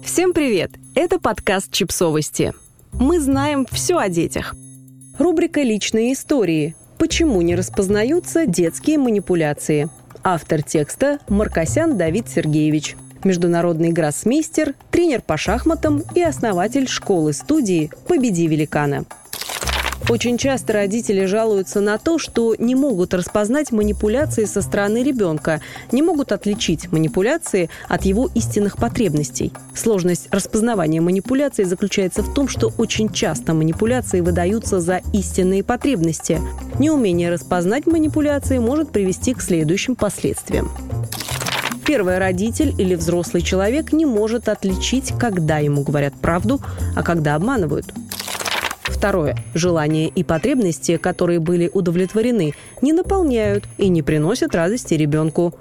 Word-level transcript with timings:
Всем 0.00 0.32
привет! 0.32 0.70
Это 0.94 1.18
подкаст 1.18 1.72
«Чипсовости». 1.72 2.54
Мы 2.92 3.18
знаем 3.18 3.66
все 3.68 3.98
о 3.98 4.08
детях. 4.08 4.54
Рубрика 5.18 5.60
«Личные 5.60 6.12
истории». 6.12 6.76
Почему 6.98 7.42
не 7.42 7.56
распознаются 7.56 8.46
детские 8.46 8.98
манипуляции? 8.98 9.90
Автор 10.22 10.62
текста– 10.62 11.18
Маркосян 11.28 11.98
Давид 11.98 12.28
Сергеевич. 12.28 12.94
Международный 13.24 13.90
гроссмейстер, 13.90 14.74
тренер 14.92 15.20
по 15.20 15.36
шахматам 15.36 16.04
и 16.14 16.22
основатель 16.22 16.88
школы-студии 16.88 17.90
«Победи 18.06 18.46
великана». 18.46 19.04
Очень 20.08 20.38
часто 20.38 20.72
родители 20.72 21.26
жалуются 21.26 21.80
на 21.82 21.98
то, 21.98 22.18
что 22.18 22.54
не 22.58 22.74
могут 22.74 23.12
распознать 23.12 23.72
манипуляции 23.72 24.46
со 24.46 24.62
стороны 24.62 25.02
ребенка, 25.02 25.60
не 25.92 26.00
могут 26.00 26.32
отличить 26.32 26.90
манипуляции 26.90 27.68
от 27.88 28.06
его 28.06 28.30
истинных 28.34 28.78
потребностей. 28.78 29.52
Сложность 29.74 30.28
распознавания 30.30 31.02
манипуляций 31.02 31.66
заключается 31.66 32.22
в 32.22 32.32
том, 32.32 32.48
что 32.48 32.72
очень 32.78 33.10
часто 33.12 33.52
манипуляции 33.52 34.20
выдаются 34.20 34.80
за 34.80 35.02
истинные 35.12 35.62
потребности. 35.62 36.40
Неумение 36.78 37.30
распознать 37.30 37.86
манипуляции 37.86 38.56
может 38.58 38.90
привести 38.90 39.34
к 39.34 39.42
следующим 39.42 39.94
последствиям. 39.94 40.70
Первое, 41.84 42.18
родитель 42.18 42.74
или 42.78 42.94
взрослый 42.94 43.42
человек 43.42 43.92
не 43.92 44.06
может 44.06 44.48
отличить, 44.48 45.12
когда 45.18 45.58
ему 45.58 45.82
говорят 45.82 46.14
правду, 46.14 46.60
а 46.96 47.02
когда 47.02 47.34
обманывают. 47.34 47.92
Второе. 48.88 49.36
Желания 49.54 50.08
и 50.08 50.22
потребности, 50.24 50.96
которые 50.96 51.38
были 51.38 51.70
удовлетворены, 51.72 52.54
не 52.82 52.92
наполняют 52.92 53.64
и 53.76 53.88
не 53.88 54.02
приносят 54.02 54.54
радости 54.54 54.94
ребенку. 54.94 55.54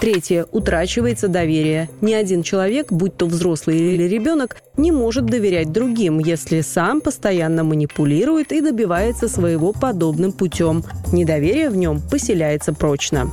Третье. 0.00 0.44
Утрачивается 0.52 1.28
доверие. 1.28 1.88
Ни 2.02 2.12
один 2.12 2.42
человек, 2.42 2.92
будь 2.92 3.16
то 3.16 3.26
взрослый 3.26 3.78
или 3.78 4.02
ребенок, 4.04 4.56
не 4.76 4.92
может 4.92 5.24
доверять 5.24 5.72
другим, 5.72 6.18
если 6.18 6.60
сам 6.60 7.00
постоянно 7.00 7.64
манипулирует 7.64 8.52
и 8.52 8.60
добивается 8.60 9.28
своего 9.28 9.72
подобным 9.72 10.32
путем. 10.32 10.84
Недоверие 11.12 11.70
в 11.70 11.76
нем 11.76 12.02
поселяется 12.10 12.74
прочно. 12.74 13.30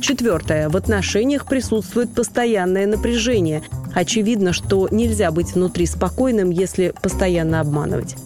Четвертое. 0.00 0.68
В 0.68 0.76
отношениях 0.76 1.44
присутствует 1.46 2.14
постоянное 2.14 2.86
напряжение. 2.86 3.62
Очевидно, 3.94 4.52
что 4.52 4.88
нельзя 4.90 5.30
быть 5.30 5.54
внутри 5.54 5.86
спокойным, 5.86 6.50
если 6.50 6.92
постоянно 7.02 7.60
обманывать. 7.60 8.16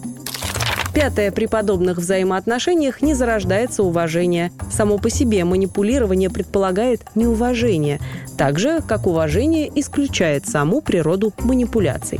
Пятое. 0.93 1.31
При 1.31 1.47
подобных 1.47 1.97
взаимоотношениях 1.97 3.01
не 3.01 3.15
зарождается 3.15 3.81
уважение. 3.83 4.51
Само 4.71 4.99
по 4.99 5.09
себе 5.09 5.43
манипулирование 5.43 6.29
предполагает 6.29 7.01
неуважение, 7.15 7.99
так 8.37 8.59
же, 8.59 8.79
как 8.87 9.07
уважение 9.07 9.71
исключает 9.73 10.47
саму 10.47 10.81
природу 10.81 11.33
манипуляций. 11.39 12.19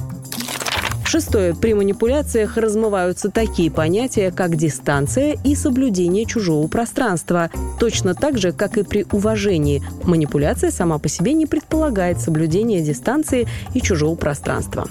Шестое. 1.13 1.53
При 1.53 1.75
манипуляциях 1.75 2.57
размываются 2.57 3.29
такие 3.29 3.69
понятия, 3.69 4.31
как 4.31 4.55
дистанция 4.55 5.37
и 5.43 5.53
соблюдение 5.53 6.25
чужого 6.25 6.67
пространства. 6.67 7.51
Точно 7.79 8.15
так 8.15 8.39
же, 8.39 8.51
как 8.51 8.79
и 8.79 8.83
при 8.83 9.05
уважении. 9.11 9.83
Манипуляция 10.05 10.71
сама 10.71 10.97
по 10.97 11.09
себе 11.09 11.33
не 11.33 11.45
предполагает 11.45 12.19
соблюдение 12.19 12.81
дистанции 12.81 13.47
и 13.75 13.79
чужого 13.79 14.15
пространства. 14.15 14.87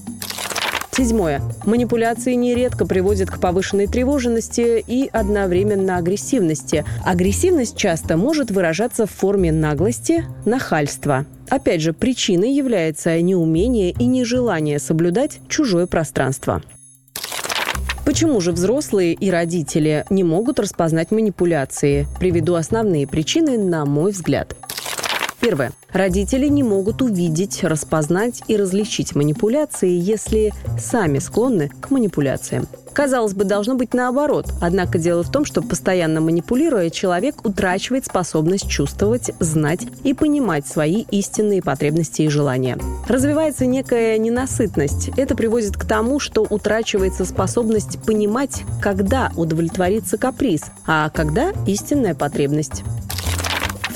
Седьмое. 0.94 1.40
Манипуляции 1.64 2.34
нередко 2.34 2.84
приводят 2.84 3.30
к 3.30 3.40
повышенной 3.40 3.86
тревоженности 3.86 4.84
и 4.86 5.08
одновременно 5.10 5.96
агрессивности. 5.96 6.84
Агрессивность 7.02 7.78
часто 7.78 8.18
может 8.18 8.50
выражаться 8.50 9.06
в 9.06 9.10
форме 9.10 9.52
наглости, 9.52 10.26
нахальства. 10.44 11.24
Опять 11.48 11.80
же, 11.80 11.94
причиной 11.94 12.52
является 12.52 13.18
неумение 13.22 13.92
и 13.92 14.04
нежелание 14.04 14.78
соблюдать 14.78 15.40
чужое 15.48 15.86
пространство. 15.86 16.62
Почему 18.04 18.42
же 18.42 18.52
взрослые 18.52 19.14
и 19.14 19.30
родители 19.30 20.04
не 20.10 20.24
могут 20.24 20.60
распознать 20.60 21.10
манипуляции? 21.10 22.06
Приведу 22.18 22.54
основные 22.54 23.06
причины, 23.06 23.56
на 23.56 23.86
мой 23.86 24.12
взгляд. 24.12 24.54
Первое. 25.42 25.72
Родители 25.92 26.46
не 26.46 26.62
могут 26.62 27.02
увидеть, 27.02 27.64
распознать 27.64 28.42
и 28.46 28.56
различить 28.56 29.16
манипуляции, 29.16 29.90
если 29.90 30.54
сами 30.78 31.18
склонны 31.18 31.68
к 31.80 31.90
манипуляциям. 31.90 32.68
Казалось 32.92 33.34
бы, 33.34 33.44
должно 33.44 33.74
быть 33.74 33.92
наоборот. 33.92 34.46
Однако 34.60 34.98
дело 34.98 35.24
в 35.24 35.32
том, 35.32 35.44
что 35.44 35.60
постоянно 35.62 36.20
манипулируя, 36.20 36.90
человек 36.90 37.44
утрачивает 37.44 38.06
способность 38.06 38.68
чувствовать, 38.68 39.32
знать 39.40 39.80
и 40.04 40.14
понимать 40.14 40.66
свои 40.66 41.04
истинные 41.10 41.62
потребности 41.62 42.22
и 42.22 42.28
желания. 42.28 42.78
Развивается 43.08 43.66
некая 43.66 44.18
ненасытность. 44.18 45.10
Это 45.16 45.34
приводит 45.34 45.76
к 45.76 45.84
тому, 45.84 46.20
что 46.20 46.42
утрачивается 46.42 47.24
способность 47.24 47.98
понимать, 48.04 48.62
когда 48.80 49.32
удовлетворится 49.36 50.18
каприз, 50.18 50.66
а 50.86 51.10
когда 51.10 51.52
истинная 51.66 52.14
потребность. 52.14 52.84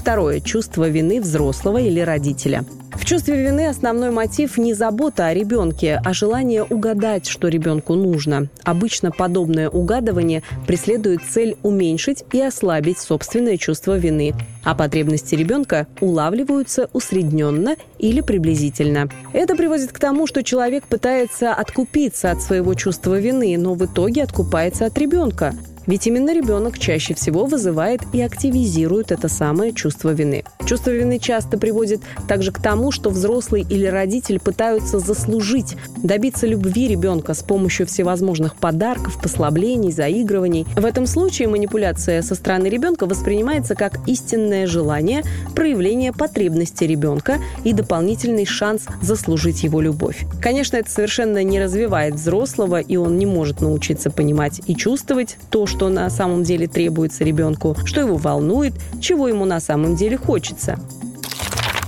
Второе– 0.07 0.39
чувство 0.45 0.89
вины 0.89 1.21
взрослого 1.21 1.79
или 1.79 1.99
родителя. 1.99 2.65
В 2.95 3.05
чувстве 3.05 3.43
вины 3.43 3.67
основной 3.67 4.13
мотив 4.13 4.57
не 4.57 4.73
забота 4.73 5.27
о 5.27 5.35
ребенке, 5.35 6.01
а 6.05 6.13
желание 6.15 6.63
угадать, 6.63 7.27
что 7.27 7.49
ребенку 7.49 7.97
нужно. 7.97 8.47
Обычно 8.63 9.11
подобное 9.11 9.69
угадывание 9.69 10.45
преследует 10.65 11.23
цель 11.29 11.57
уменьшить 11.65 12.23
и 12.33 12.41
ослабить 12.41 13.01
собственное 13.01 13.57
чувство 13.57 13.99
вины, 13.99 14.33
а 14.63 14.77
потребности 14.77 15.35
ребенка 15.35 15.89
улавливаются 16.01 16.89
усредненно 16.93 17.75
или 17.99 18.21
приблизительно. 18.21 19.09
Это 19.33 19.57
приводит 19.57 19.91
к 19.91 19.99
тому, 19.99 20.29
что 20.29 20.45
человек 20.45 20.85
пытается 20.85 21.53
откупиться 21.53 22.31
от 22.31 22.41
своего 22.41 22.75
чувства 22.75 23.19
вины, 23.19 23.59
но 23.59 23.75
в 23.75 23.85
итоге 23.85 24.23
откупается 24.23 24.87
от 24.87 24.97
ребенка. 24.99 25.53
Ведь 25.87 26.07
именно 26.07 26.35
ребенок 26.35 26.79
чаще 26.79 27.15
всего 27.15 27.45
вызывает 27.45 28.01
и 28.13 28.21
активизирует 28.21 29.13
это 29.13 29.29
самое 29.29 29.73
чувство 29.73 30.11
вины. 30.11 30.45
Чувство 30.67 30.91
вины 30.91 31.19
часто 31.19 31.59
приводит 31.59 32.01
также 32.27 32.51
к 32.51 32.61
тому, 32.61 32.91
что 32.91 33.11
взрослый 33.11 33.65
или 33.69 33.87
родитель 33.87 34.41
пытаются 34.41 34.99
заслужить, 34.99 35.77
добиться 36.03 36.47
любви 36.47 36.89
ребенка 36.89 37.35
с 37.35 37.43
помощью 37.43 37.87
всевозможных 37.87 38.57
подарков, 38.57 39.21
послаблений, 39.23 39.93
заигрываний. 39.93 40.67
В 40.75 40.85
этом 40.85 41.07
случае 41.07 41.49
манипуляция 41.49 42.23
со 42.23 42.35
стороны 42.35 42.67
ребенка 42.67 43.07
воспринимается 43.07 43.77
как 43.77 44.01
истинное 44.09 44.67
желание, 44.67 45.23
проявление 45.55 46.13
потребности 46.13 46.85
ребенка 46.85 47.39
и 47.63 47.73
дополнительный 47.73 48.45
шанс 48.45 48.87
заслужить 49.03 49.63
его 49.63 49.81
любовь. 49.81 50.25
Конечно, 50.43 50.77
это 50.77 50.91
совершенно 50.91 51.45
не 51.45 51.61
развивает 51.61 52.15
взрослого, 52.15 52.81
и 52.81 52.97
он 52.97 53.19
не 53.19 53.27
может 53.27 53.61
научиться 53.61 54.11
понимать 54.11 54.61
и 54.67 54.75
чувствовать 54.75 55.37
то, 55.51 55.67
что 55.67 55.76
на 55.89 56.11
самом 56.11 56.43
деле 56.43 56.67
требуется 56.67 57.25
ребенку, 57.25 57.77
что 57.85 58.01
его 58.01 58.17
волнует, 58.17 58.73
чего 59.01 59.29
ему 59.29 59.45
на 59.45 59.61
самом 59.61 59.95
деле 59.97 60.17
хочется. 60.17 60.79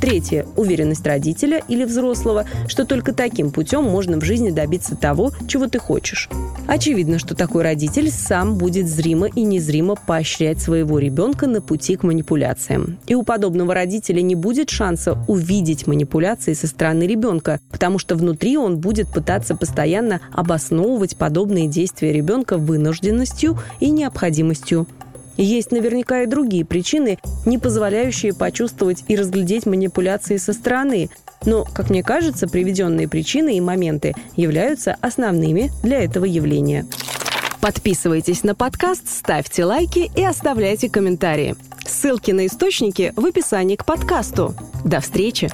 Третье– 0.00 0.47
уверенность 0.56 1.04
родителя 1.04 1.62
или 1.66 1.84
взрослого, 1.84 2.44
что 2.69 2.84
только 2.84 3.12
таким 3.12 3.50
путем 3.50 3.82
можно 3.84 4.20
в 4.20 4.25
жизни 4.25 4.50
добиться 4.50 4.94
того, 4.94 5.32
чего 5.48 5.66
ты 5.66 5.78
хочешь. 5.78 6.28
Очевидно, 6.69 7.19
что 7.19 7.34
такой 7.34 7.62
родитель 7.62 8.10
сам 8.10 8.56
будет 8.56 8.86
зримо 8.86 9.26
и 9.26 9.42
незримо 9.42 9.97
поощрять 9.97 10.60
своего 10.60 10.98
ребенка 10.98 11.47
на 11.47 11.60
пути 11.60 11.97
к 11.97 12.04
манипуляциям. 12.04 12.98
И 13.06 13.14
у 13.14 13.22
подобного 13.22 13.75
родителя 13.75 14.20
не 14.20 14.34
будет 14.34 14.70
шанса 14.70 15.19
увидеть 15.26 15.86
манипуляции 15.86 16.53
со 16.53 16.66
стороны 16.66 17.04
ребенка, 17.04 17.59
потому 17.70 17.98
что 17.98 18.15
внутри 18.15 18.56
он 18.56 18.78
будет 18.78 19.09
пытаться 19.09 19.56
постоянно 19.56 20.20
обосновывать 20.32 21.16
подобные 21.16 21.66
действия 21.66 22.12
ребенка 22.12 22.56
вынужденностью 22.56 23.59
и 23.80 23.91
необходимостью. 23.91 24.86
Есть 25.38 25.71
наверняка 25.71 26.22
и 26.22 26.26
другие 26.26 26.65
причины, 26.65 27.16
не 27.47 27.59
позволяющие 27.59 28.34
почувствовать 28.34 29.04
и 29.06 29.15
разглядеть 29.15 29.66
манипуляции 29.66 30.37
со 30.37 30.53
стороны. 30.53 31.10
Но, 31.47 31.65
как 31.65 31.91
мне 31.91 32.03
кажется, 32.03 32.49
приведенные 32.49 33.09
причины 33.09 33.56
и 33.56 33.60
моменты 33.60 34.15
являются 34.34 34.97
основными 35.01 35.71
для 35.84 36.03
этого 36.03 36.24
явления. 36.24 36.86
Подписывайтесь 37.60 38.42
на 38.42 38.57
подкаст, 38.57 39.09
ставьте 39.09 39.65
лайки 39.65 40.10
и 40.16 40.24
оставляйте 40.24 40.91
комментарии. 40.91 41.54
Ссылки 41.86 42.33
на 42.33 42.47
источники 42.47 43.13
в 43.16 43.24
описании 43.24 43.77
к 43.77 43.84
подкасту. 43.84 44.54
До 44.84 45.01
встречи! 45.01 45.51